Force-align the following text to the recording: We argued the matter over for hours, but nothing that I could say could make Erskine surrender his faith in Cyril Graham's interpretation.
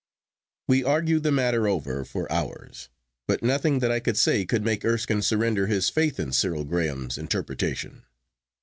We 0.67 0.83
argued 0.83 1.21
the 1.21 1.31
matter 1.31 1.67
over 1.67 2.03
for 2.03 2.29
hours, 2.31 2.89
but 3.27 3.43
nothing 3.43 3.77
that 3.81 3.91
I 3.91 3.99
could 3.99 4.17
say 4.17 4.47
could 4.47 4.65
make 4.65 4.83
Erskine 4.83 5.21
surrender 5.21 5.67
his 5.67 5.89
faith 5.91 6.19
in 6.19 6.31
Cyril 6.33 6.65
Graham's 6.65 7.19
interpretation. 7.19 8.05